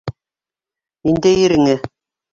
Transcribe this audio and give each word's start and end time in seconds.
Ниндәй 1.09 1.45
иреңә? 1.45 1.77